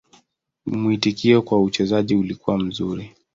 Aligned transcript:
Mwitikio 0.65 1.41
kwa 1.41 1.61
uchezaji 1.61 2.15
ulikuwa 2.15 2.57
mzuri. 2.57 3.15